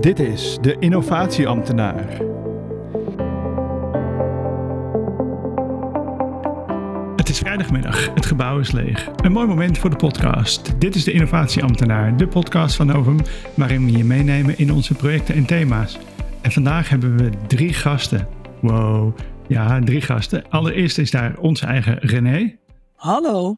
[0.00, 2.08] Dit is de Innovatieambtenaar.
[7.16, 9.08] Het is vrijdagmiddag, het gebouw is leeg.
[9.16, 10.80] Een mooi moment voor de podcast.
[10.80, 13.16] Dit is de Innovatieambtenaar, de podcast van Novum,
[13.56, 15.98] waarin we je meenemen in onze projecten en thema's.
[16.42, 18.28] En vandaag hebben we drie gasten.
[18.60, 19.18] Wow,
[19.48, 20.50] ja, drie gasten.
[20.50, 22.56] Allereerst is daar onze eigen René.
[22.94, 23.54] Hallo.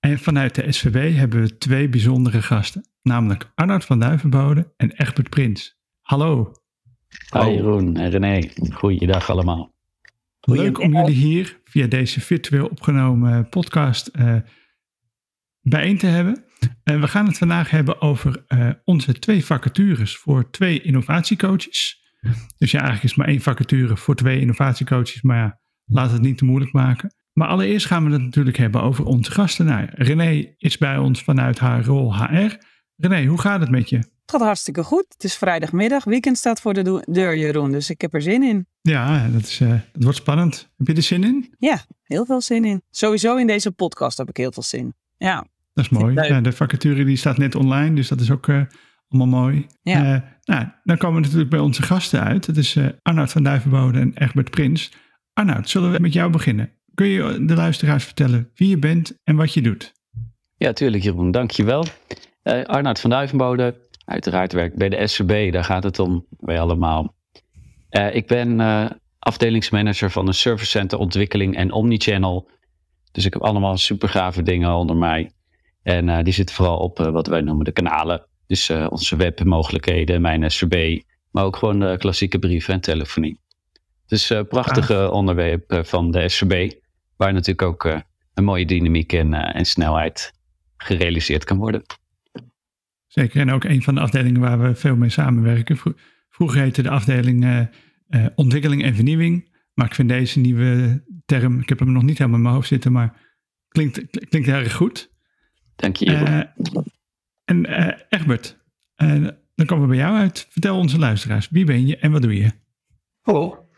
[0.00, 5.30] En vanuit de SVB hebben we twee bijzondere gasten, namelijk Arnoud van Duivenbode en Egbert
[5.30, 5.78] Prins.
[6.00, 6.52] Hallo.
[7.32, 9.74] Hi Jeroen en René, goeiedag allemaal.
[10.40, 14.36] Leuk om jullie hier via deze virtueel opgenomen podcast uh,
[15.60, 16.44] bijeen te hebben.
[16.82, 22.02] En we gaan het vandaag hebben over uh, onze twee vacatures voor twee innovatiecoaches.
[22.58, 26.38] Dus ja, eigenlijk is maar één vacature voor twee innovatiecoaches, maar ja, laat het niet
[26.38, 27.14] te moeilijk maken.
[27.32, 29.66] Maar allereerst gaan we het natuurlijk hebben over onze gasten.
[29.66, 32.72] Nou, René is bij ons vanuit haar rol HR.
[32.96, 33.96] René, hoe gaat het met je?
[33.96, 35.04] Het gaat hartstikke goed.
[35.08, 36.04] Het is vrijdagmiddag.
[36.04, 37.72] Weekend staat voor de deur, Jeroen.
[37.72, 38.66] Dus ik heb er zin in.
[38.80, 40.68] Ja, dat, is, uh, dat wordt spannend.
[40.76, 41.54] Heb je er zin in?
[41.58, 42.82] Ja, heel veel zin in.
[42.90, 44.94] Sowieso in deze podcast heb ik heel veel zin.
[45.16, 45.46] Ja.
[45.74, 46.14] Dat is mooi.
[46.14, 48.62] Ja, de vacature die staat net online, dus dat is ook uh,
[49.08, 49.66] allemaal mooi.
[49.82, 50.14] Ja.
[50.14, 52.46] Uh, nou, dan komen we natuurlijk bij onze gasten uit.
[52.46, 54.92] Dat is Arnoud van Duivenbode en Egbert Prins.
[55.32, 56.70] Arnoud, zullen we met jou beginnen?
[56.94, 59.92] Kun je de luisteraars vertellen wie je bent en wat je doet?
[60.56, 61.86] Ja, tuurlijk Jeroen, dankjewel.
[62.44, 67.14] Uh, Arnoud van Duivenbode, uiteraard werkt bij de SCB, daar gaat het om, wij allemaal.
[67.90, 72.48] Uh, ik ben uh, afdelingsmanager van een service center ontwikkeling en omnichannel.
[73.12, 75.30] Dus ik heb allemaal super gave dingen onder mij.
[75.82, 78.26] En die zitten vooral op wat wij noemen de kanalen.
[78.46, 83.38] Dus onze webmogelijkheden, mijn SCB, maar ook gewoon de klassieke brieven en telefonie.
[84.06, 85.12] Dus prachtige ah.
[85.12, 86.52] onderwerp van de SCB,
[87.16, 87.84] waar natuurlijk ook
[88.34, 90.32] een mooie dynamiek en, en snelheid
[90.76, 91.82] gerealiseerd kan worden.
[93.14, 95.78] Zeker, en ook een van de afdelingen waar we veel mee samenwerken.
[96.28, 97.60] Vroeger heette de afdeling uh,
[98.08, 99.48] uh, ontwikkeling en vernieuwing.
[99.74, 102.68] Maar ik vind deze nieuwe term, ik heb hem nog niet helemaal in mijn hoofd
[102.68, 103.20] zitten, maar
[103.68, 105.10] klinkt, klinkt heel erg goed.
[105.76, 106.06] Dank je.
[106.06, 106.40] Uh,
[107.44, 107.66] en
[108.08, 108.58] Egbert,
[109.54, 110.46] dan komen we bij jou uit.
[110.50, 112.50] Vertel onze luisteraars, wie ben je en wat doe je?
[113.20, 113.68] Hallo,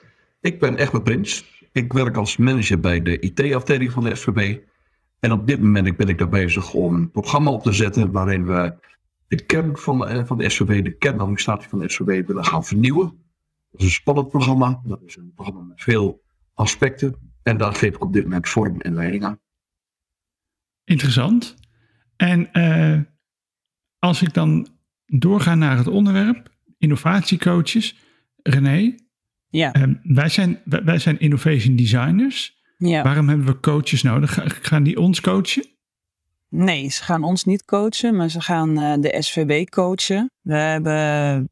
[0.41, 1.45] ik ben Egbert Prins.
[1.73, 4.59] Ik werk als manager bij de IT-afdeling van de SVB.
[5.21, 8.47] En op dit moment ben ik daar bezig om een programma op te zetten waarin
[8.47, 8.75] we
[9.29, 13.25] de kern van de, van de SVB, de kernadministratie van de SVB, willen gaan vernieuwen.
[13.71, 14.81] Dat is een spannend programma.
[14.85, 16.23] Dat is een programma met veel
[16.55, 17.33] aspecten.
[17.43, 19.41] En daar geef ik op dit moment vorm en leiding aan.
[20.85, 21.55] Interessant.
[22.17, 23.01] En uh,
[23.99, 24.69] als ik dan
[25.07, 27.97] doorga naar het onderwerp, innovatiecoaches.
[28.43, 28.95] René,
[29.49, 29.77] ja.
[29.77, 32.63] Uh, wij, zijn, wij zijn innovation designers.
[32.79, 33.03] Ja.
[33.03, 34.39] Waarom hebben we coaches nodig?
[34.67, 35.76] Gaan die ons coachen?
[36.57, 40.31] Nee, ze gaan ons niet coachen, maar ze gaan uh, de SVB coachen.
[40.41, 41.51] We hebben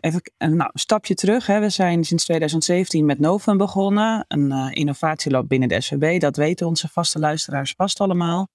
[0.00, 1.46] even een nou, stapje terug.
[1.46, 1.60] Hè.
[1.60, 6.20] We zijn sinds 2017 met Novum begonnen, een uh, innovatielab binnen de SVB.
[6.20, 8.48] Dat weten onze vaste luisteraars vast allemaal.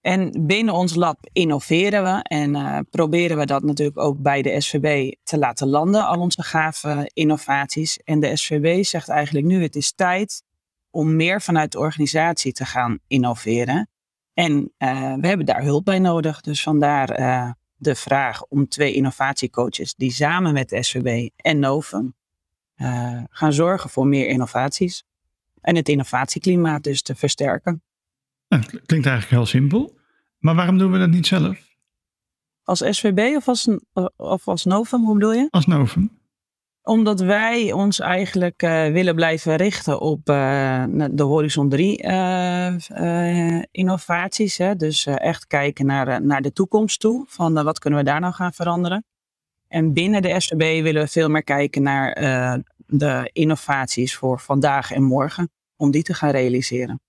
[0.00, 4.60] En binnen ons lab innoveren we en uh, proberen we dat natuurlijk ook bij de
[4.60, 7.98] SVB te laten landen, al onze gave innovaties.
[7.98, 10.42] En de SVB zegt eigenlijk nu, het is tijd
[10.90, 13.86] om meer vanuit de organisatie te gaan innoveren.
[14.34, 16.40] En uh, we hebben daar hulp bij nodig.
[16.40, 22.14] Dus vandaar uh, de vraag om twee innovatiecoaches die samen met de SVB en Novum
[22.76, 25.04] uh, gaan zorgen voor meer innovaties.
[25.60, 27.82] En het innovatieklimaat dus te versterken.
[28.48, 29.98] Nou, klinkt eigenlijk heel simpel.
[30.38, 31.58] Maar waarom doen we dat niet zelf?
[32.62, 33.68] Als SVB of als,
[34.16, 35.48] of als Novum, hoe bedoel je?
[35.50, 36.21] Als Novum
[36.82, 44.58] omdat wij ons eigenlijk uh, willen blijven richten op uh, de Horizon 3 uh, innovaties.
[44.58, 44.76] Hè?
[44.76, 47.24] Dus echt kijken naar, naar de toekomst toe.
[47.28, 49.04] Van wat kunnen we daar nou gaan veranderen.
[49.68, 52.14] En binnen de SVB willen we veel meer kijken naar
[52.86, 55.50] de innovaties voor vandaag en morgen.
[55.76, 57.00] Om die te gaan realiseren.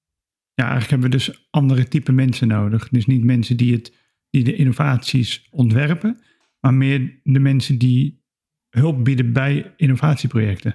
[0.54, 2.90] Ja, eigenlijk hebben we dus andere type mensen nodig.
[2.90, 3.94] Dus niet mensen die, het,
[4.30, 6.22] die de innovaties ontwerpen.
[6.60, 8.23] Maar meer de mensen die
[8.74, 10.74] hulp bieden bij innovatieprojecten.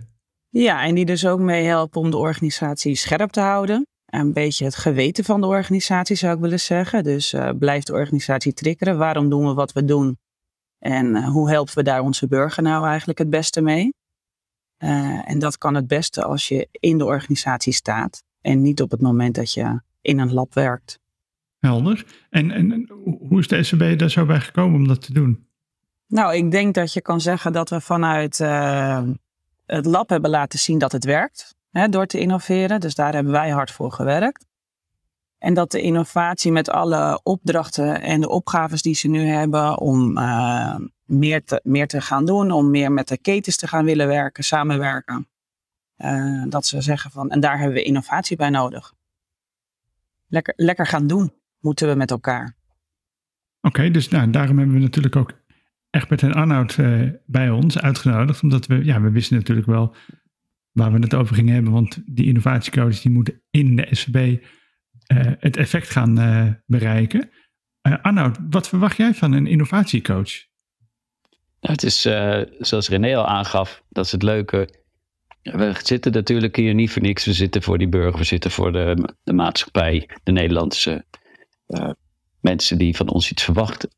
[0.49, 3.87] Ja, en die dus ook meehelpen om de organisatie scherp te houden.
[4.07, 7.05] Een beetje het geweten van de organisatie zou ik willen zeggen.
[7.05, 8.99] Dus uh, blijft de organisatie triggeren?
[8.99, 10.19] Waarom doen we wat we doen?
[10.79, 13.95] En uh, hoe helpen we daar onze burger nou eigenlijk het beste mee?
[14.79, 18.91] Uh, en dat kan het beste als je in de organisatie staat en niet op
[18.91, 20.99] het moment dat je in een lab werkt.
[21.59, 22.07] Helder.
[22.31, 22.91] En, en
[23.29, 25.48] hoe is de SCB daar zo bij gekomen om dat te doen?
[26.09, 29.03] Nou, ik denk dat je kan zeggen dat we vanuit uh,
[29.67, 31.57] het lab hebben laten zien dat het werkt.
[31.71, 32.81] Hè, door te innoveren.
[32.81, 34.47] Dus daar hebben wij hard voor gewerkt.
[35.39, 40.19] En dat de innovatie met alle opdrachten en de opgaves die ze nu hebben om
[40.19, 44.07] uh, meer te, meer te gaan doen, om meer met de ketens te gaan willen
[44.07, 45.29] werken, samenwerken.
[45.99, 48.95] Uh, dat ze zeggen van, en daar hebben we innovatie bij nodig.
[50.29, 52.57] Lekker, lekker gaan doen, moeten we met elkaar.
[53.61, 55.33] Oké, dus nou, daarom hebben we natuurlijk ook
[55.91, 58.43] Egbert en Arnoud uh, bij ons uitgenodigd.
[58.43, 59.95] Omdat we, ja, we wisten natuurlijk wel
[60.73, 61.73] waar we het over gingen hebben.
[61.73, 64.43] Want die innovatiecoaches die moeten in de SVB
[65.13, 67.31] uh, het effect gaan bereiken.
[68.03, 70.47] Arnoud, wat verwacht jij van een innovatiecoach?
[71.61, 72.01] Nou, het is
[72.59, 74.69] zoals René al aangaf, dat is het leuke
[75.43, 77.25] we zitten natuurlijk hier niet voor niks.
[77.25, 81.05] We zitten voor die burger, we zitten voor de, de maatschappij, de Nederlandse
[82.41, 83.91] mensen die van ons iets verwachten.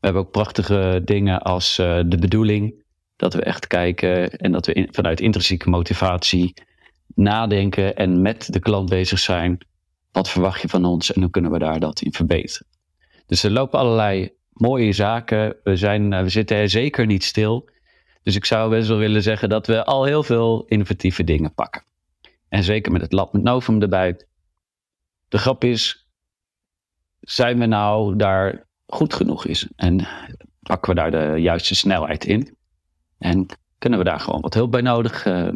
[0.00, 2.86] We hebben ook prachtige dingen als uh, de bedoeling.
[3.16, 6.54] Dat we echt kijken en dat we vanuit intrinsieke motivatie
[7.14, 9.58] nadenken en met de klant bezig zijn.
[10.12, 12.66] Wat verwacht je van ons en hoe kunnen we daar dat in verbeteren?
[13.26, 15.56] Dus er lopen allerlei mooie zaken.
[15.62, 17.68] We, zijn, uh, we zitten er zeker niet stil.
[18.22, 21.82] Dus ik zou best wel willen zeggen dat we al heel veel innovatieve dingen pakken.
[22.48, 24.26] En zeker met het lab met Novum erbij.
[25.28, 26.08] De grap is,
[27.20, 29.68] zijn we nou daar goed genoeg is?
[29.76, 30.06] En
[30.62, 32.56] pakken we daar de juiste snelheid in?
[33.18, 33.46] En
[33.78, 35.48] kunnen we daar gewoon wat hulp bij nodig uh,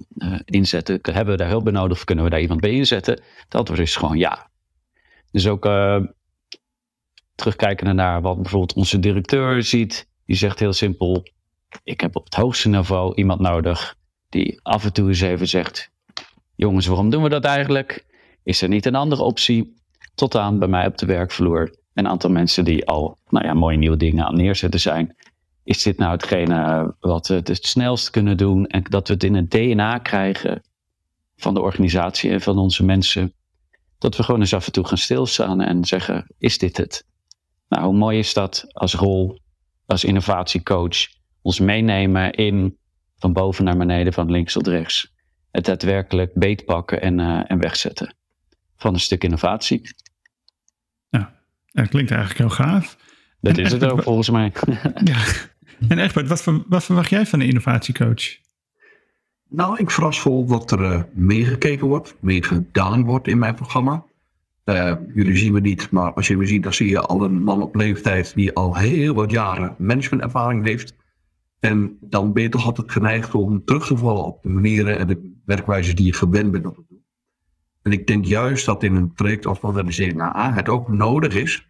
[0.44, 0.99] inzetten?
[1.02, 3.23] Hebben we daar hulp bij nodig of kunnen we daar iemand bij inzetten?
[3.44, 4.50] Het antwoord is gewoon ja.
[5.31, 6.02] Dus ook uh,
[7.34, 10.08] terugkijken naar wat bijvoorbeeld onze directeur ziet.
[10.26, 11.23] Die zegt heel simpel,
[11.85, 13.96] ik heb op het hoogste niveau iemand nodig
[14.28, 15.90] die af en toe eens even zegt:
[16.55, 18.06] Jongens, waarom doen we dat eigenlijk?
[18.43, 19.81] Is er niet een andere optie?
[20.14, 23.77] Tot aan bij mij op de werkvloer een aantal mensen die al nou ja, mooie
[23.77, 25.17] nieuwe dingen aan neerzetten zijn.
[25.65, 29.35] Is dit nou hetgene wat we het snelst kunnen doen en dat we het in
[29.35, 30.62] het DNA krijgen
[31.37, 33.33] van de organisatie en van onze mensen?
[33.99, 37.05] Dat we gewoon eens af en toe gaan stilstaan en zeggen: Is dit het?
[37.69, 39.38] Nou, hoe mooi is dat als rol,
[39.87, 41.21] als innovatiecoach?
[41.43, 42.79] ons meenemen in
[43.19, 45.12] van boven naar beneden, van links tot rechts.
[45.50, 48.15] Het daadwerkelijk beetpakken en, uh, en wegzetten
[48.77, 49.83] van een stuk innovatie.
[51.73, 52.97] Dat klinkt eigenlijk heel gaaf.
[53.41, 54.53] Dat is het ook volgens mij.
[55.05, 55.19] ja.
[55.89, 58.41] En Egbert, wat, wat verwacht jij van een innovatiecoach?
[59.49, 63.55] Nou, ik verras vol dat er uh, meer gekeken wordt, meer gedaan wordt in mijn
[63.55, 64.05] programma.
[64.65, 67.43] Uh, jullie zien me niet, maar als je me ziet, dan zie je al een
[67.43, 70.95] man op leeftijd die al heel wat jaren managementervaring heeft.
[71.61, 75.07] En dan ben je toch altijd geneigd om terug te vallen op de manieren en
[75.07, 76.92] de werkwijze die je gewend bent te doen.
[77.82, 81.34] En ik denk juist dat in een traject als modernisering naar A het ook nodig
[81.34, 81.67] is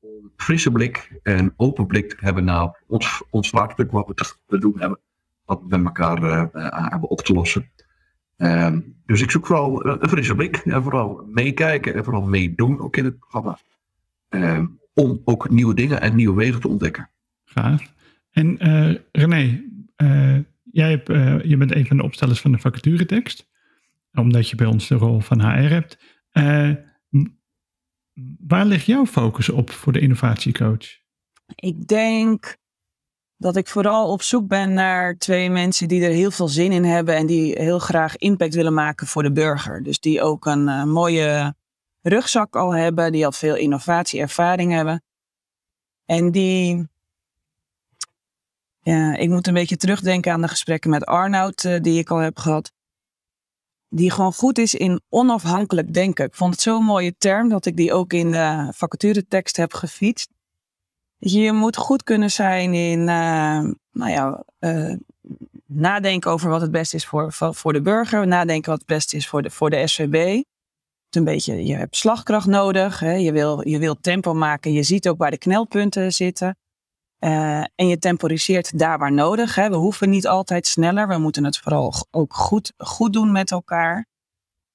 [0.00, 4.14] om frisse blik en open blik te hebben naar ons, ons vraagstuk wat we
[4.46, 4.98] te doen hebben,
[5.44, 6.44] wat we met elkaar uh,
[6.90, 7.70] hebben op te lossen.
[8.36, 8.76] Uh,
[9.06, 13.04] dus ik zoek vooral een frisse blik en vooral meekijken en vooral meedoen ook in
[13.04, 13.58] het programma.
[14.30, 14.64] Uh,
[14.94, 17.10] om ook nieuwe dingen en nieuwe wegen te ontdekken.
[17.44, 17.92] Gaaf.
[18.30, 19.62] En uh, René,
[20.72, 21.06] jij hebt,
[21.48, 23.48] je bent een van de opstellers van de vacaturetekst,
[24.16, 25.98] omdat je bij ons de rol van HR hebt.
[28.46, 30.86] waar ligt jouw focus op voor de innovatiecoach?
[31.54, 32.56] Ik denk
[33.36, 36.84] dat ik vooral op zoek ben naar twee mensen die er heel veel zin in
[36.84, 39.82] hebben en die heel graag impact willen maken voor de burger.
[39.82, 41.54] Dus die ook een mooie
[42.02, 45.02] rugzak al hebben, die al veel innovatieervaring hebben.
[46.04, 46.88] En die
[48.86, 52.18] ja, ik moet een beetje terugdenken aan de gesprekken met Arnoud uh, die ik al
[52.18, 52.72] heb gehad.
[53.88, 56.24] Die gewoon goed is in onafhankelijk denken.
[56.24, 60.30] Ik vond het zo'n mooie term dat ik die ook in de vacaturetekst heb gefietst.
[61.18, 63.06] Je moet goed kunnen zijn in uh,
[63.92, 64.94] nou ja, uh,
[65.66, 68.26] nadenken over wat het beste is voor, voor de burger.
[68.26, 70.42] Nadenken wat het beste is voor de, voor de SVB.
[71.10, 72.98] Een beetje, je hebt slagkracht nodig.
[72.98, 73.12] Hè?
[73.12, 74.72] Je, wil, je wil tempo maken.
[74.72, 76.56] Je ziet ook waar de knelpunten zitten.
[77.20, 79.54] Uh, en je temporiseert daar waar nodig.
[79.54, 79.68] Hè.
[79.68, 81.08] We hoeven niet altijd sneller.
[81.08, 84.06] We moeten het vooral ook goed, goed doen met elkaar.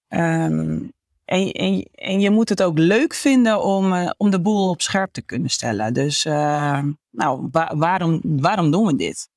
[0.08, 0.92] Um,
[1.26, 4.82] en, en, en, je moet het ook leuk vinden om, uh, om de boel op
[4.82, 5.94] scherp te kunnen stellen.
[5.94, 9.30] Dus uh, nou, wa waarom, waarom doen we dit?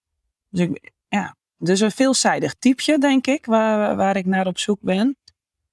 [0.49, 1.37] Dus, ik, ja.
[1.59, 5.17] dus een veelzijdig typeje, denk ik, waar, waar ik naar op zoek ben.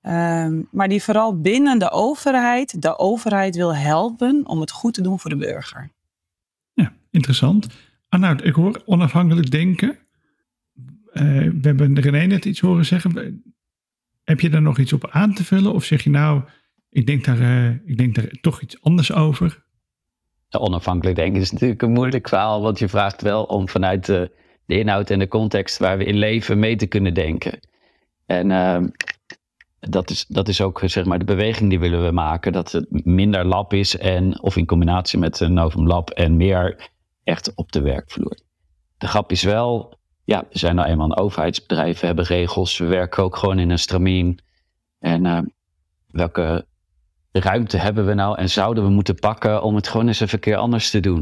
[0.01, 5.01] Um, maar die vooral binnen de overheid, de overheid wil helpen om het goed te
[5.01, 5.89] doen voor de burger.
[7.11, 7.67] Interessant.
[8.09, 9.99] Arnoud, ik hoor onafhankelijk denken.
[11.13, 13.43] Uh, we hebben René net iets horen zeggen.
[14.23, 15.73] Heb je daar nog iets op aan te vullen?
[15.73, 16.41] Of zeg je nou,
[16.89, 19.63] ik denk daar, uh, ik denk daar toch iets anders over?
[20.49, 22.61] Onafhankelijk denken is natuurlijk een moeilijk verhaal.
[22.61, 24.31] Want je vraagt wel om vanuit de,
[24.65, 27.59] de inhoud en de context waar we in leven mee te kunnen denken.
[28.25, 28.83] En uh,
[29.79, 32.51] dat, is, dat is ook zeg maar, de beweging die willen we maken.
[32.51, 36.89] Dat het minder lab is en of in combinatie met een Novum Lab en meer
[37.23, 38.37] echt op de werkvloer.
[38.97, 42.85] de grap is wel, ja, we zijn nou eenmaal een overheidsbedrijf, we hebben regels, we
[42.85, 44.39] werken ook gewoon in een stramien.
[44.99, 45.39] En uh,
[46.07, 46.65] welke
[47.31, 50.39] ruimte hebben we nou en zouden we moeten pakken om het gewoon eens even een
[50.39, 51.21] keer anders te doen?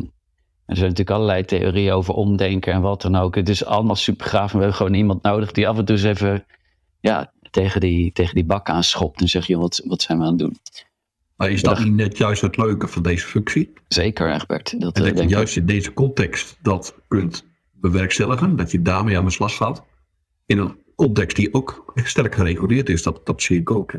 [0.69, 3.35] En er zijn natuurlijk allerlei theorieën over omdenken en wat dan ook.
[3.35, 4.51] Het is allemaal super gaaf.
[4.51, 6.45] En we hebben gewoon iemand nodig die af en toe eens even
[6.99, 9.21] ja, tegen, die, tegen die bak aanschopt.
[9.21, 10.57] En zegt, joh, wat, wat zijn we aan het doen?
[11.39, 13.73] Maar is dat niet net juist het leuke van deze functie?
[13.87, 14.81] Zeker, Egbert.
[14.81, 18.55] Dat, en dat je juist in deze context dat kunt bewerkstelligen.
[18.55, 19.83] Dat je daarmee aan de slag gaat.
[20.45, 23.03] In een context die ook sterk gereguleerd is.
[23.03, 23.91] Dat, dat zie ik ook.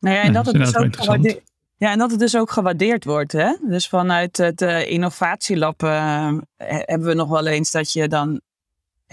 [0.00, 1.42] Nou ja, en dat, het dus ook gewaardeerd,
[1.76, 3.32] ja, en dat het dus ook gewaardeerd wordt.
[3.32, 3.56] Hè?
[3.68, 8.40] Dus vanuit het uh, innovatielab uh, hebben we nog wel eens dat je dan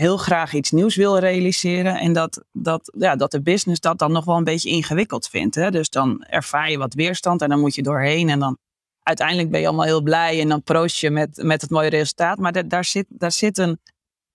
[0.01, 1.99] heel graag iets nieuws wil realiseren.
[1.99, 5.55] En dat, dat, ja, dat de business dat dan nog wel een beetje ingewikkeld vindt.
[5.55, 5.71] Hè?
[5.71, 8.29] Dus dan ervaar je wat weerstand en dan moet je doorheen.
[8.29, 8.57] En dan
[9.03, 12.37] uiteindelijk ben je allemaal heel blij en dan proost je met, met het mooie resultaat.
[12.37, 13.79] Maar daar, zit, daar zit een,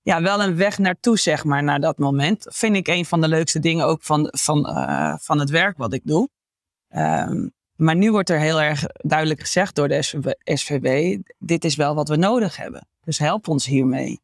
[0.02, 2.46] ja, wel een weg naartoe, zeg maar, naar dat moment.
[2.48, 5.92] Vind ik een van de leukste dingen ook van, van, uh, van het werk wat
[5.92, 6.28] ik doe.
[6.96, 10.02] Um, maar nu wordt er heel erg duidelijk gezegd door de
[10.44, 12.88] SVB, dit is wel wat we nodig hebben.
[13.04, 14.20] Dus help ons hiermee.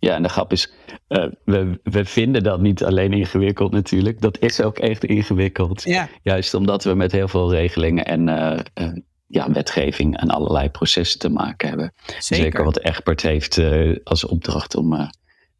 [0.00, 0.72] Ja, en de grap is,
[1.08, 4.20] uh, we, we vinden dat niet alleen ingewikkeld natuurlijk.
[4.20, 5.82] Dat is ook echt ingewikkeld.
[5.82, 6.08] Ja.
[6.22, 8.92] Juist omdat we met heel veel regelingen en uh, uh,
[9.26, 11.92] ja, wetgeving en allerlei processen te maken hebben.
[12.06, 13.60] Zeker, Zeker wat Egbert heeft
[14.04, 15.10] als opdracht om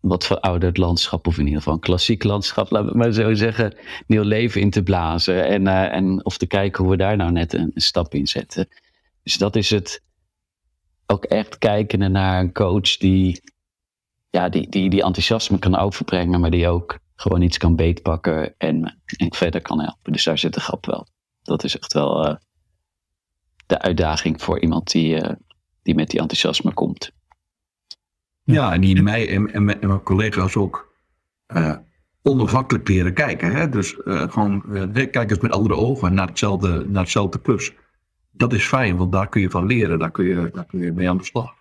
[0.00, 3.74] wat verouderd landschap, of in ieder geval een klassiek landschap, laten we maar zo zeggen,
[4.06, 5.44] nieuw leven in te blazen.
[5.44, 8.68] En, en of te kijken hoe we daar nou net een, een, stap in zetten.
[9.22, 10.02] Dus dat is het.
[11.06, 13.40] Ook echt kijken naar een coach die,
[14.30, 19.00] ja, die, die, die enthousiasme kan overbrengen, maar die ook gewoon iets kan beetpakken en,
[19.16, 20.12] en verder kan helpen.
[20.12, 21.06] Dus daar zit de grap wel.
[21.42, 22.34] Dat is echt wel uh,
[23.66, 25.32] de uitdaging voor iemand die, uh,
[25.82, 27.12] die met die enthousiasme komt.
[28.42, 30.94] Ja, en die mij en, en, mijn collega's ook
[31.48, 31.76] uh,
[32.22, 33.52] onafhankelijk leren kijken.
[33.52, 33.68] Hè?
[33.68, 37.72] Dus gewoon kijk eens met andere ogen naar hetzelfde, naar hetzelfde plus.
[38.30, 40.92] Dat is fijn, want daar kun je van leren, daar kun je, daar kun je
[40.92, 41.59] mee aan de slag.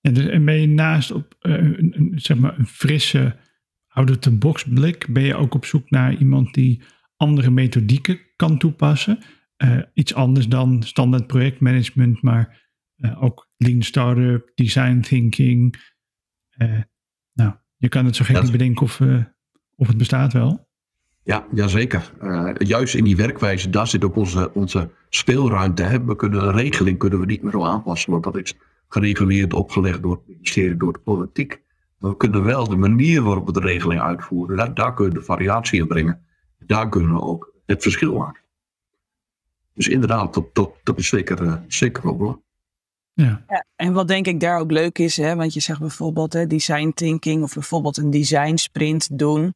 [0.00, 3.36] En, dus, en ben je naast op een, een, zeg maar een frisse
[3.88, 6.82] out-of-the-box blik, ben je ook op zoek naar iemand die
[7.16, 9.18] andere methodieken kan toepassen?
[9.94, 12.70] iets anders dan standaard projectmanagement, maar
[13.18, 15.76] ook lean startup, design thinking,
[17.32, 19.00] nou, je kan het zo gek niet bedenken of,
[19.76, 20.68] of het bestaat wel.
[21.24, 22.12] Ja, jazeker.
[22.22, 25.82] Uh, juist in die werkwijze, daar zit ook onze, onze speelruimte.
[25.82, 26.04] Hè.
[26.04, 28.54] We kunnen een regeling kunnen we niet meer aanpassen, want dat is
[28.90, 31.62] gereguleerd, opgelegd door het ministerie, door de politiek.
[31.98, 35.18] Maar we kunnen wel de manier waarop we de regeling uitvoeren, daar, daar kunnen we
[35.18, 36.24] de variatie in brengen.
[36.58, 38.42] Daar kunnen we ook het verschil maken.
[39.74, 42.48] Dus inderdaad, dat, dat, dat is zeker, zeker wel belangrijk.
[43.12, 43.44] Ja.
[43.48, 43.64] ja.
[43.76, 46.90] en wat denk ik daar ook leuk is, hè, want je zegt bijvoorbeeld hè, design
[46.94, 49.54] thinking of bijvoorbeeld een design sprint doen.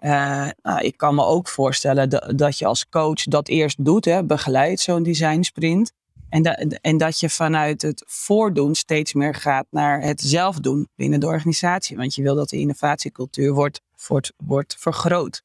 [0.00, 4.04] Uh, nou, ik kan me ook voorstellen dat, dat je als coach dat eerst doet,
[4.04, 5.92] hè, begeleidt zo'n design sprint.
[6.28, 6.42] En,
[6.80, 11.26] en dat je vanuit het voordoen steeds meer gaat naar het zelf doen binnen de
[11.26, 11.96] organisatie.
[11.96, 15.42] Want je wil dat de innovatiecultuur wordt, wordt, wordt vergroot.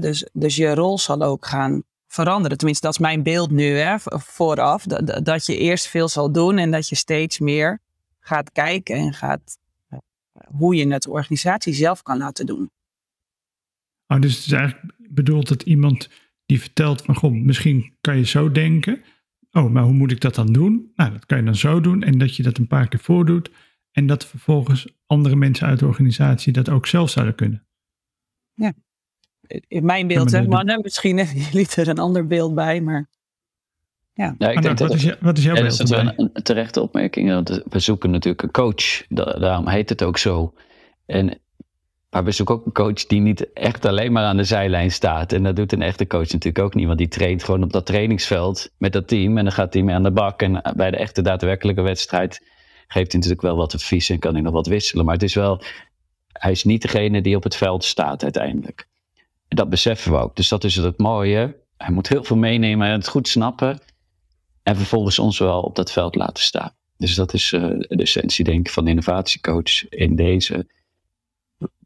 [0.00, 2.56] Dus, dus je rol zal ook gaan veranderen.
[2.56, 4.84] Tenminste, dat is mijn beeld nu hè, vooraf.
[4.84, 7.80] Dat, dat je eerst veel zal doen en dat je steeds meer
[8.20, 9.58] gaat kijken en gaat
[9.90, 9.98] uh,
[10.58, 12.70] hoe je het organisatie zelf kan laten doen.
[14.06, 16.08] Oh, dus het is eigenlijk bedoeld dat iemand
[16.46, 19.02] die vertelt van goh, misschien kan je zo denken.
[19.56, 20.92] Oh, maar hoe moet ik dat dan doen?
[20.96, 23.50] Nou, dat kan je dan zo doen en dat je dat een paar keer voordoet.
[23.92, 27.66] En dat vervolgens andere mensen uit de organisatie dat ook zelf zouden kunnen.
[28.54, 28.72] Ja,
[29.68, 33.08] in mijn beeld, ja, maar, hè, misschien hebben jullie er een ander beeld bij, maar
[34.12, 34.34] ja.
[34.38, 35.78] ja ik denk wat, is, wat is jouw beeld?
[35.78, 37.28] Dat is een, een, terechte opmerking.
[37.28, 40.54] Want we zoeken natuurlijk een coach, daarom heet het ook zo.
[41.06, 41.40] En,
[42.10, 45.32] maar we zoeken ook een coach die niet echt alleen maar aan de zijlijn staat.
[45.32, 47.86] En dat doet een echte coach natuurlijk ook niet, want die traint gewoon op dat
[47.86, 49.38] trainingsveld met dat team.
[49.38, 50.42] En dan gaat hij mee aan de bak.
[50.42, 52.40] En bij de echte daadwerkelijke wedstrijd
[52.86, 55.04] geeft hij natuurlijk wel wat advies en kan hij nog wat wisselen.
[55.04, 55.62] Maar het is wel,
[56.32, 58.88] hij is niet degene die op het veld staat uiteindelijk.
[59.48, 60.36] En dat beseffen we ook.
[60.36, 61.56] Dus dat is het mooie.
[61.76, 63.78] Hij moet heel veel meenemen en het goed snappen.
[64.62, 66.70] En vervolgens ons wel op dat veld laten staan.
[66.96, 70.66] Dus dat is uh, de essentie, denk ik, van de innovatiecoach in deze.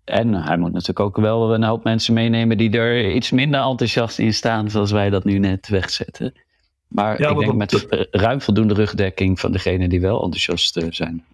[0.05, 4.19] En hij moet natuurlijk ook wel een hoop mensen meenemen die er iets minder enthousiast
[4.19, 6.33] in staan, zoals wij dat nu net wegzetten.
[6.89, 10.87] Maar ja, ik denk met dat, ruim voldoende rugdekking van degenen die wel enthousiast uh,
[10.91, 11.25] zijn.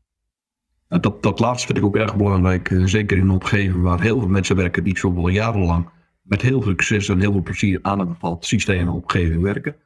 [0.89, 2.71] Dat, dat laatste vind ik ook erg belangrijk.
[2.71, 5.89] Uh, zeker in een omgeving waar heel veel mensen werken die zoveel jarenlang
[6.23, 9.77] met heel veel succes en heel veel plezier aan een bepaald systeem en omgeving werken.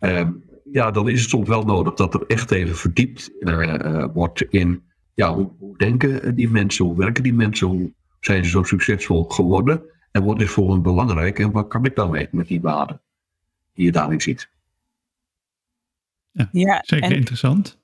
[0.00, 0.28] Uh,
[0.72, 4.82] ja, dan is het soms wel nodig dat er echt even verdiept uh, wordt in
[5.14, 7.92] ja, hoe, hoe denken die mensen, hoe werken die mensen, hoe
[8.24, 11.96] zijn ze zo succesvol geworden en wat is voor hen belangrijk en wat kan ik
[11.96, 13.00] dan mee met die waarden
[13.74, 14.50] die je daarin ziet.
[16.30, 17.78] Ja, ja zeker en, interessant.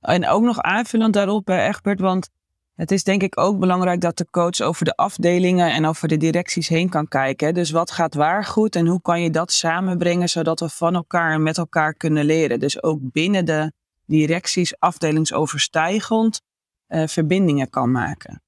[0.00, 2.30] En ook nog aanvullend daarop bij Egbert, want
[2.74, 6.16] het is denk ik ook belangrijk dat de coach over de afdelingen en over de
[6.16, 7.54] directies heen kan kijken.
[7.54, 11.32] Dus wat gaat waar goed en hoe kan je dat samenbrengen zodat we van elkaar
[11.32, 12.60] en met elkaar kunnen leren.
[12.60, 13.72] Dus ook binnen de
[14.06, 16.40] directies afdelingsoverstijgend
[16.88, 18.43] uh, verbindingen kan maken.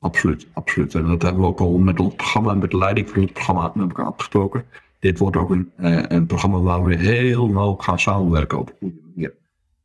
[0.00, 0.94] Absoluut, absoluut.
[0.94, 3.32] En dat hebben we ook al met ons programma en met de leiding van het
[3.32, 4.64] programma met elkaar afgesproken.
[4.98, 8.76] Dit wordt ook een, uh, een programma waar we heel nauw gaan samenwerken op een
[8.78, 9.34] goede manier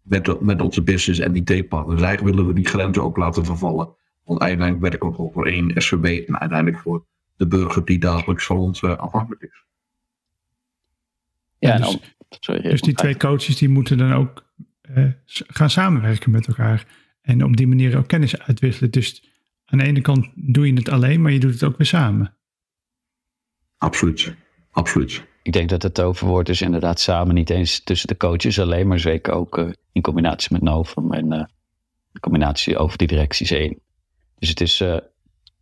[0.02, 2.02] met, met onze business en IT-partners.
[2.02, 3.96] Eigenlijk willen we die grenzen ook laten vervallen.
[4.24, 7.06] Want uiteindelijk werken we ook voor één SVB en uiteindelijk voor
[7.36, 9.64] de burger die dagelijks van ons uh, afhankelijk is.
[11.60, 11.98] Ja, dus,
[12.30, 14.46] sorry, dus die twee coaches die moeten dan ook
[14.96, 16.86] uh, gaan samenwerken met elkaar.
[17.22, 18.92] En op die manier ook kennis uitwisselen.
[18.92, 19.33] Dus
[19.66, 22.38] aan de ene kant doe je het alleen, maar je doet het ook weer samen.
[23.78, 24.36] Absoluut,
[24.72, 28.88] absoluut ik denk dat het toverwoord is inderdaad samen, niet eens tussen de coaches alleen,
[28.88, 31.40] maar zeker ook uh, in combinatie met Novum en uh,
[32.14, 33.80] in combinatie over die directies heen.
[34.40, 34.98] Dus het is uh,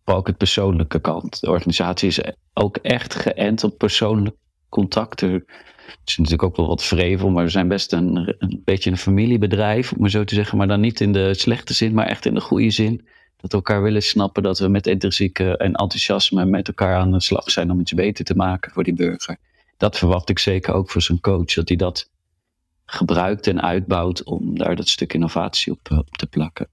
[0.05, 1.39] ook het persoonlijke kant.
[1.39, 2.21] De organisatie is
[2.53, 4.35] ook echt geënt op persoonlijk
[4.69, 5.21] contact.
[5.21, 5.43] Het
[6.05, 9.91] is natuurlijk ook wel wat vrevel, maar we zijn best een, een beetje een familiebedrijf,
[9.91, 10.57] om maar zo te zeggen.
[10.57, 13.07] Maar dan niet in de slechte zin, maar echt in de goede zin.
[13.41, 17.21] Dat we elkaar willen snappen, dat we met intrinsieke en enthousiasme met elkaar aan de
[17.21, 19.37] slag zijn om iets beter te maken voor die burger
[19.81, 21.53] dat verwacht ik zeker ook voor zijn coach.
[21.53, 22.09] Dat hij dat
[22.85, 26.69] gebruikt en uitbouwt om daar dat stuk innovatie op, eh, op te plakken.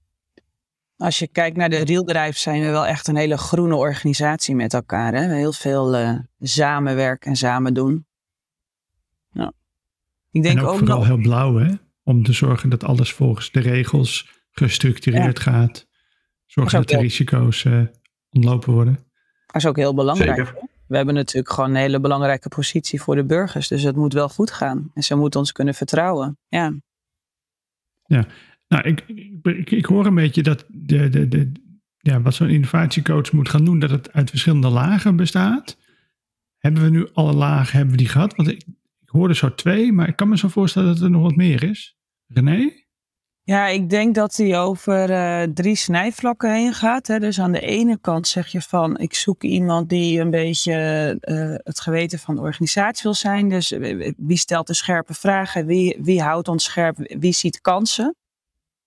[0.97, 4.73] Als je kijkt naar de Rielbedrijf zijn we wel echt een hele groene organisatie met
[4.73, 5.13] elkaar.
[5.13, 5.35] Hè?
[5.35, 8.05] Heel veel uh, samenwerken en samen doen.
[9.31, 9.53] Ja.
[10.31, 11.73] Ik denk en ook, vooral heel blauw hè?
[12.03, 15.87] Om te zorgen dat alles volgens de regels gestructureerd gaat.
[16.49, 17.81] Zorgen dat, de risico's uh,
[18.29, 18.93] ontlopen worden.
[19.45, 20.53] Dat is ook heel belangrijk.
[20.87, 23.67] We hebben natuurlijk gewoon een hele belangrijke positie voor de burgers.
[23.67, 24.91] Dus het moet wel goed gaan.
[24.93, 26.37] En ze moeten ons kunnen vertrouwen.
[26.47, 26.73] Ja.
[28.05, 28.27] Ja,
[28.67, 29.03] nou, ik,
[29.43, 31.51] ik, ik hoor een beetje dat de, de, de,
[31.97, 35.77] ja, wat zo'n innovatiecoach moet gaan doen, dat het uit verschillende lagen bestaat.
[36.57, 38.35] Hebben we nu alle lagen hebben we die gehad?
[38.35, 38.63] Want ik,
[38.99, 41.63] ik hoorde zo twee, maar ik kan me zo voorstellen dat er nog wat meer
[41.63, 41.97] is.
[42.27, 42.78] René?
[43.49, 47.07] Ja, ik denk dat hij over uh, drie snijvlakken heen gaat.
[47.07, 47.19] Hè.
[47.19, 50.73] Dus aan de ene kant zeg je van, ik zoek iemand die een beetje
[51.21, 53.49] uh, het geweten van de organisatie wil zijn.
[53.49, 58.15] Dus uh, wie stelt de scherpe vragen, wie, wie houdt ons scherp, wie ziet kansen.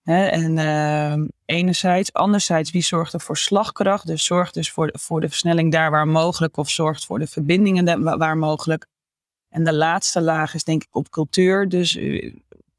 [0.02, 0.26] Hè.
[0.26, 4.06] En enerzijds, anderzijds, wie zorgt er voor slagkracht.
[4.06, 8.18] Dus zorgt dus voor, voor de versnelling daar waar mogelijk of zorgt voor de verbindingen
[8.18, 8.86] waar mogelijk.
[9.48, 11.68] En de laatste laag is denk ik op cultuur.
[11.68, 11.98] Dus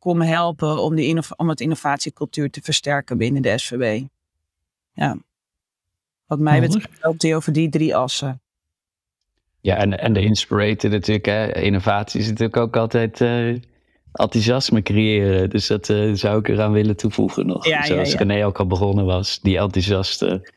[0.03, 4.03] komen helpen om, die om het innovatiecultuur te versterken binnen de SVB.
[4.93, 5.17] Ja.
[6.25, 8.41] Wat mij betreft loopt hij over die drie assen.
[9.61, 11.25] Ja, en, en de inspirator natuurlijk.
[11.25, 11.61] Hè.
[11.61, 13.61] Innovatie is natuurlijk ook altijd uh,
[14.11, 15.49] enthousiasme creëren.
[15.49, 17.65] Dus dat uh, zou ik eraan willen toevoegen nog.
[17.65, 18.25] Ja, Zoals ja, ja.
[18.25, 19.39] René ook al begonnen was.
[19.39, 20.51] Die enthousiaste,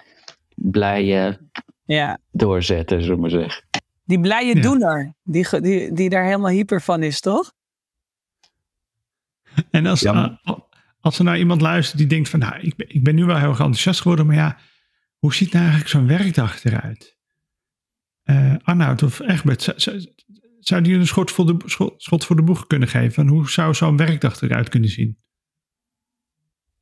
[0.55, 1.39] blije
[1.85, 2.19] ja.
[2.31, 3.65] doorzetten, zullen we maar zeggen.
[4.05, 7.53] Die blije doener, die, die, die daar helemaal hyper van is, toch?
[9.71, 10.29] En als, uh,
[11.01, 13.37] als er nou iemand luistert die denkt van, nou, ik ben, ik ben nu wel
[13.37, 14.59] heel erg enthousiast geworden, maar ja,
[15.19, 17.17] hoe ziet nou eigenlijk zo'n werkdag eruit?
[18.25, 19.63] Uh, Arnoud of Egbert,
[20.61, 21.57] zouden jullie een schot voor, de,
[21.97, 23.29] schot, voor de boeg kunnen geven?
[23.29, 25.19] hoe zou zo'n werkdag eruit kunnen zien?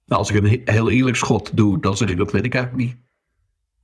[0.06, 2.84] Nou, als ik een heel eerlijk schot doe, dan zeg ik dat weet ik eigenlijk
[2.84, 2.96] niet.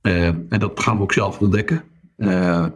[0.01, 1.83] Uh, en dat gaan we ook zelf ontdekken.
[2.17, 2.67] Uh,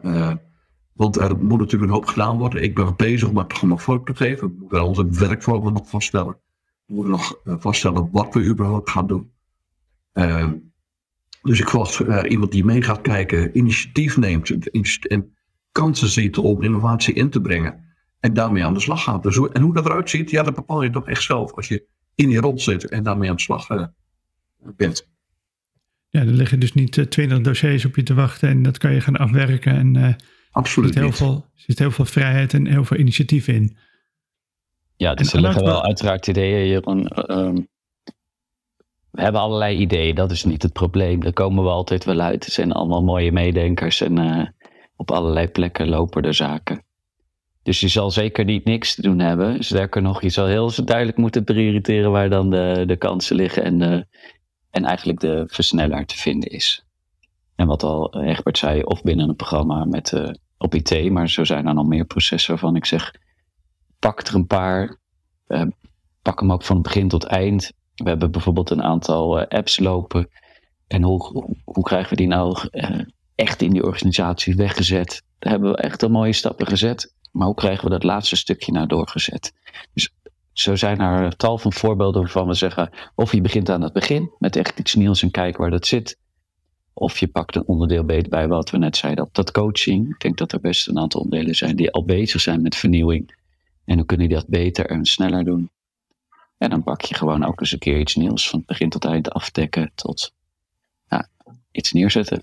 [0.96, 2.64] want er moet natuurlijk een hoop gedaan worden.
[2.64, 4.48] Ik ben bezig om het programma vorm te geven.
[4.48, 6.38] We moeten onze werkvormen nog vaststellen.
[6.86, 9.32] We moeten nog eh, vaststellen wat we überhaupt gaan doen.
[10.14, 10.52] Uh,
[11.42, 14.70] dus ik was uh, iemand die mee gaat kijken, initiatief neemt
[15.08, 15.36] en
[15.72, 17.84] kansen ziet om innovatie in te brengen.
[18.20, 19.24] En daarmee aan de slag gaat.
[19.24, 21.88] Dus en hoe dat eruit ziet, ja, dat bepaal je toch echt zelf als je
[22.16, 23.86] in die rol zit en daarmee aan de slag uh,
[24.76, 25.10] bent.
[26.10, 29.02] Ja, er liggen dus niet twintig dossiers op je te wachten en dat kan je
[29.02, 30.18] gaan afwerken en
[30.56, 30.96] Absoluut.
[30.96, 33.78] Er zit, heel veel, zit heel veel vrijheid en heel veel initiatief in.
[34.96, 36.68] Ja, dus er liggen wel uiteraard ideeën.
[36.68, 37.08] Jeroen.
[37.08, 37.56] Ehm,
[39.12, 41.20] we hebben allerlei ideeën, dat is niet het probleem.
[41.20, 42.46] Daar komen we altijd wel uit.
[42.46, 44.46] Er zijn allemaal mooie meedenkers en uh,
[44.96, 46.84] op allerlei plekken lopen er zaken.
[47.64, 49.64] Dus je zal zeker niet niks te doen hebben.
[49.64, 53.78] Sterker nog, je zal heel duidelijk moeten prioriteren waar dan de, de kansen liggen en,
[53.78, 54.06] de,
[54.70, 56.86] en eigenlijk de versneller te vinden is.
[57.56, 61.44] En wat al Egbert zei, of binnen een programma met uh, op IT, maar zo
[61.44, 63.14] zijn er nog meer processen waarvan ik zeg,
[64.00, 64.98] pak er een paar,
[65.48, 65.62] uh,
[66.22, 70.30] pak hem ook van begin tot eind We hebben bijvoorbeeld een aantal apps lopen.
[70.88, 72.58] En hoe, hoe krijgen we die nou
[73.36, 75.24] echt in die organisatie weggezet?
[75.40, 77.14] Daar hebben we echt al mooie stappen gezet.
[77.32, 79.54] Maar hoe krijgen we dat laatste stukje nou doorgezet?
[79.94, 80.14] Dus
[80.54, 84.32] zo zijn er tal van voorbeelden waarvan we zeggen: of je begint aan het begin
[84.38, 86.18] met echt iets nieuws en kijken waar dat zit.
[86.98, 90.10] Of je pakt een onderdeel beter bij wat we net zeiden op dat coaching.
[90.10, 93.36] Ik denk dat er best een aantal onderdelen zijn die al bezig zijn met vernieuwing.
[93.86, 95.70] En hoe kunnen die dat beter en sneller doen?
[96.58, 99.30] En dan pak je gewoon ook eens een keer iets nieuws van begin tot eind
[99.30, 100.34] afdekken tot
[101.76, 102.42] iets neerzetten.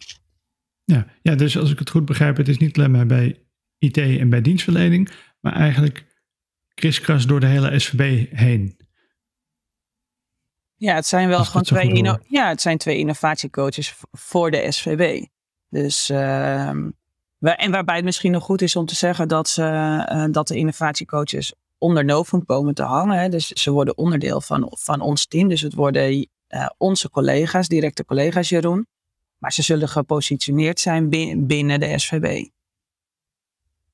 [0.85, 3.41] Ja, ja, dus als ik het goed begrijp, het is niet alleen maar bij
[3.79, 5.11] IT en bij dienstverlening,
[5.41, 6.05] maar eigenlijk
[6.75, 8.77] kriskras door de hele SVB heen.
[10.83, 15.27] Ja, het zijn wel gewoon twee, ja, het zijn twee innovatiecoaches voor de SVB.
[15.69, 19.63] Dus, uh, en waarbij het misschien nog goed is om te zeggen dat, ze,
[20.13, 23.19] uh, dat de innovatiecoaches onder Novum komen te hangen.
[23.19, 23.29] Hè.
[23.29, 25.49] Dus ze worden onderdeel van, van ons team.
[25.49, 26.15] Dus het worden
[26.49, 28.87] uh, onze collega's, directe collega's Jeroen.
[29.39, 31.09] Maar ze zullen gepositioneerd zijn
[31.47, 32.49] binnen de SVB.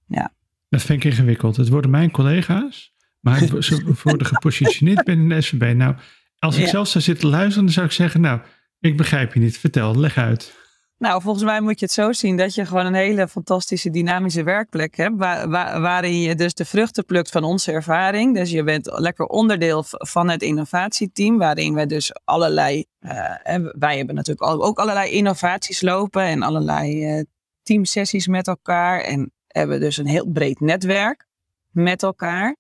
[0.07, 0.33] Ja.
[0.69, 1.57] Dat vind ik ingewikkeld.
[1.57, 5.75] Het worden mijn collega's, maar ze worden gepositioneerd binnen de SVB.
[5.77, 5.97] Nou,
[6.39, 8.41] als ik zelf zou zitten luisteren, dan zou ik zeggen, nou,
[8.81, 9.59] ik begrijp je niet.
[9.59, 10.57] Vertel, leg uit.
[10.99, 14.43] Nou, volgens mij moet je het zo zien dat je gewoon een hele fantastische dynamische
[14.43, 15.17] werkplek hebt.
[15.17, 15.49] Waar,
[15.81, 18.35] waarin je dus de vruchten plukt van onze ervaring.
[18.35, 21.39] Dus je bent lekker onderdeel van het innovatieteam.
[21.39, 22.85] Waarin we dus allerlei.
[23.01, 23.35] Uh,
[23.79, 26.23] wij hebben natuurlijk ook allerlei innovaties lopen.
[26.23, 27.23] En allerlei uh,
[27.63, 29.01] teamsessies met elkaar.
[29.01, 31.27] En hebben dus een heel breed netwerk
[31.71, 32.57] met elkaar.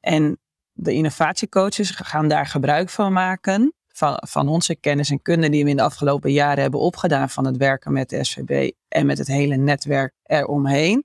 [0.00, 0.38] En
[0.80, 3.72] de innovatiecoaches gaan daar gebruik van maken.
[3.88, 7.44] Van, van onze kennis en kunde die we in de afgelopen jaren hebben opgedaan van
[7.44, 11.04] het werken met de SVB en met het hele netwerk eromheen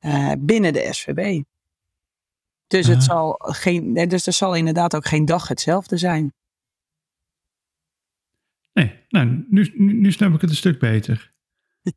[0.00, 1.42] uh, binnen de SVB.
[2.66, 6.32] Dus, het zal geen, dus er zal inderdaad ook geen dag hetzelfde zijn.
[8.72, 11.32] Nee, nou, nu, nu, nu snap ik het een stuk beter.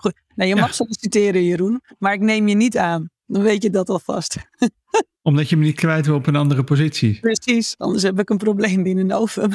[0.00, 0.22] Goed.
[0.34, 3.10] Nou, je mag solliciteren, Jeroen, maar ik neem je niet aan.
[3.26, 4.36] Dan weet je dat alvast.
[5.22, 7.20] Omdat je me niet kwijt wil op een andere positie.
[7.20, 9.50] Precies, anders heb ik een probleem binnen Novum.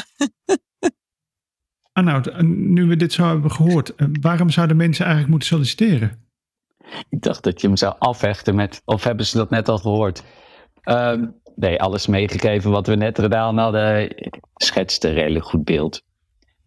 [1.94, 6.30] Arnoud, nu we dit zo hebben gehoord, eh, waarom zouden mensen eigenlijk moeten solliciteren?
[7.10, 10.24] Ik dacht dat je hem zou afhechten met, of hebben ze dat net al gehoord?
[10.82, 14.16] Ehm, nee, alles meegegeven wat we net gedaan hadden,
[14.56, 16.02] schetst een redelijk goed beeld.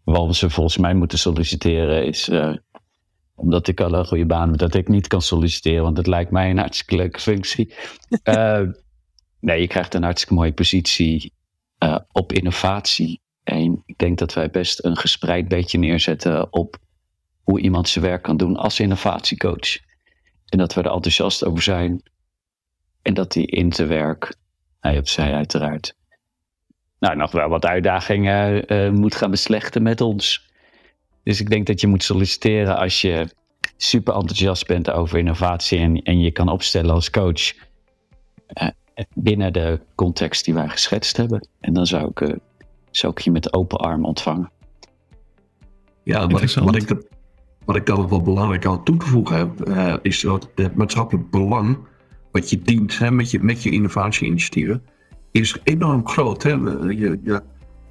[0.04, 2.56] Waarom ze volgens mij moeten solliciteren is uh,
[3.34, 6.30] omdat ik al een goede baan heb, dat ik niet kan solliciteren, want het lijkt
[6.30, 7.74] mij een hartstikke leuke functie.
[8.24, 8.60] uh,
[9.40, 11.32] nee, je krijgt een hartstikke mooie positie
[11.78, 13.20] uh, op innovatie.
[13.42, 16.76] En ik denk dat wij best een gespreid beetje neerzetten op
[17.42, 19.78] hoe iemand zijn werk kan doen als innovatiecoach.
[20.48, 22.02] En dat we er enthousiast over zijn.
[23.02, 24.36] En dat die in te werk,
[24.80, 25.94] hij op zij uiteraard,
[26.98, 30.52] nou, nog wel wat uitdagingen uh, moet gaan beslechten met ons.
[31.24, 33.26] Dus ik denk dat je moet solliciteren als je
[33.76, 38.68] super enthousiast bent over innovatie en, en je kan opstellen als coach uh,
[39.14, 41.48] binnen de context die wij geschetst hebben.
[41.60, 42.34] En dan zou ik, uh,
[42.90, 44.50] zou ik je met open arm ontvangen.
[46.02, 47.06] Ja, wat ik, wat, ik,
[47.64, 51.30] wat ik dan wel belangrijk aan toe te voegen heb, uh, is dat het maatschappelijk
[51.30, 51.78] belang
[52.32, 54.82] wat je dient hè, met, je, met je innovatieinitiatieven,
[55.30, 56.42] is enorm groot.
[56.42, 56.50] Hè.
[56.50, 57.42] Je, je,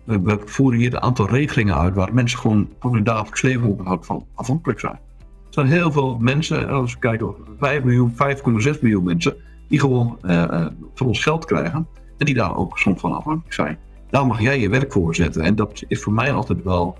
[0.05, 4.25] we voeren hier een aantal regelingen uit waar mensen gewoon voor hun dagelijks leven van
[4.35, 4.99] afhankelijk zijn.
[5.23, 9.35] Er zijn heel veel mensen, als we kijken, 5 miljoen, 5,6 miljoen mensen,
[9.67, 11.87] die gewoon uh, van ons geld krijgen
[12.17, 13.77] en die daar ook soms van afhankelijk zijn.
[14.09, 15.41] Daar mag jij je werk voor zetten.
[15.41, 16.97] En dat is voor mij altijd wel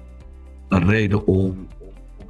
[0.70, 1.68] een reden om,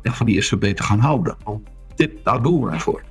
[0.02, 1.36] echt van die SVB te gaan houden.
[1.44, 3.04] Want dit, daar doen we voor.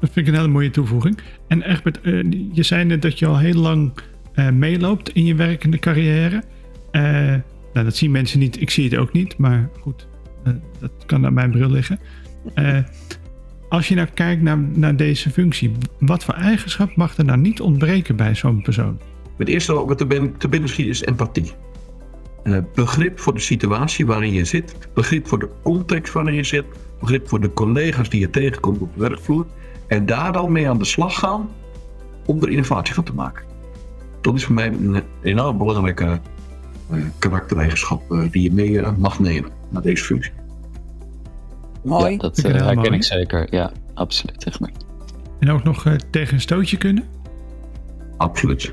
[0.00, 1.18] Dat vind ik een hele mooie toevoeging.
[1.48, 3.92] En Egbert, uh, je zei net dat je al heel lang
[4.38, 6.42] uh, meeloopt in je werkende carrière.
[6.92, 7.02] Uh,
[7.72, 8.60] nou, dat zien mensen niet.
[8.60, 10.06] Ik zie het ook niet, maar goed,
[10.46, 12.00] uh, dat kan aan mijn bril liggen.
[13.68, 17.60] als je nou kijkt naar, naar deze functie, wat voor eigenschap mag er nou niet
[17.60, 19.00] ontbreken bij zo'n persoon?
[19.36, 21.52] Het eerste wat er te binnen schiet is empathie.
[22.74, 26.64] begrip voor de situatie waarin je zit, begrip voor de context waarin je zit,
[27.00, 29.46] begrip voor de collega's die je tegenkomt op de werkvloer.
[29.86, 31.48] En daar dan mee aan de slag gaan
[32.26, 33.48] om er innovatie van te maken
[34.20, 36.20] dat is voor mij een enorm belangrijke
[36.90, 40.32] uh, karaktereigenschap uh, die je mee uh, mag nemen naar deze functie.
[41.84, 42.10] Mooi.
[42.10, 43.46] Ja, dat herken ik zeker.
[43.50, 44.42] Ja, absoluut.
[44.42, 44.70] Zeg maar.
[45.38, 47.04] En ook nog tegen een stootje kunnen?
[48.16, 48.72] Absoluut.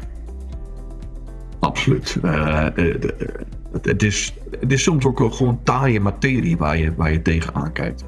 [1.59, 2.17] Absoluut.
[2.21, 7.71] Het, het, is, het is soms ook gewoon taaie materie waar je, waar je tegenaan
[7.71, 8.03] kijkt.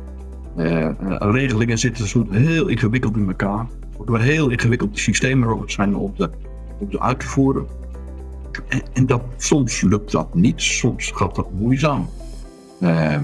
[1.19, 3.67] regelingen zitten soms heel ingewikkeld in elkaar.
[4.06, 6.30] Door heel ingewikkeld systemen zijn op de
[6.99, 7.67] uit te voeren.
[8.67, 12.09] en, en dat, soms lukt dat niet, soms gaat dat moeizaam.
[12.81, 13.23] Ehm,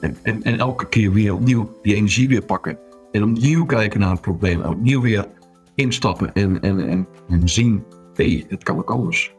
[0.00, 2.78] en, en, elke keer weer opnieuw die energie weer pakken.
[3.12, 4.62] En opnieuw kijken naar het probleem.
[4.62, 5.26] Opnieuw weer
[5.74, 7.84] instappen en, en, en, en zien,
[8.14, 9.34] hé, hey, het kan ook anders.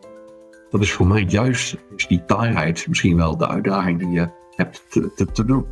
[0.70, 4.84] Dat is voor mij juist is die taaiheid misschien wel de uitdaging die je hebt
[4.90, 5.66] te, te, te doen.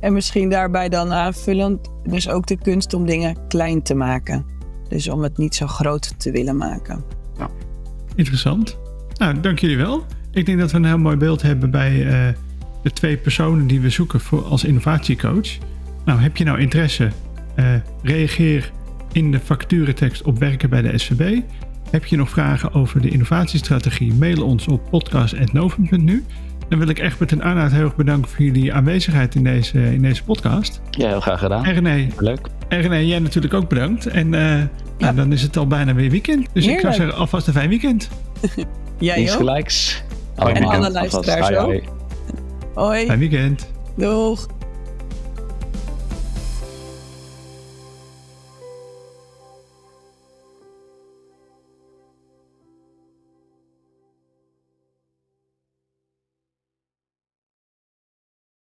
[0.00, 4.46] En misschien daarbij dan aanvullend, dus ook de kunst om dingen klein te maken.
[4.88, 7.04] Dus om het niet zo groot te willen maken.
[8.14, 8.78] Interessant.
[9.14, 10.06] Nou, dank jullie wel.
[10.30, 12.34] Ik denk dat we een heel mooi beeld hebben bij eh,
[12.82, 15.58] de twee personen die we zoeken voor als innovatiecoach.
[16.04, 17.10] Nou, heb je nou interesse?
[17.54, 18.72] Eh, reageer
[19.12, 21.40] in de vacaturetekst op werken bij de SVB.
[21.90, 24.14] Heb je nog vragen over de innovatiestrategie?
[24.14, 26.24] Mail ons op podcast.novum.nu.
[26.68, 30.02] Dan wil ik Egbert en Arnoud heel erg bedanken voor jullie aanwezigheid in deze, in
[30.02, 30.80] deze podcast.
[30.90, 31.64] Ja, heel graag gedaan.
[31.64, 32.46] En René, Leuk.
[32.68, 34.06] en René, jij natuurlijk ook bedankt.
[34.06, 34.62] En eh,
[34.98, 36.46] nou, dan is het al bijna weer weekend.
[36.52, 38.08] Dus ik zou zeggen, alvast een fijn weekend.
[38.98, 39.36] Jij Iets ook?
[39.38, 40.02] gelijks.
[40.34, 41.12] En Allemaal alle alvast.
[41.26, 41.82] luisteraars ook.
[42.74, 43.70] Hoi, Fijn weekend.
[43.96, 44.46] doeg.